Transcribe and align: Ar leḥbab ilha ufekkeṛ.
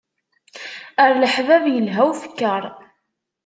Ar 1.03 1.11
leḥbab 1.21 1.65
ilha 1.77 2.03
ufekkeṛ. 2.11 2.63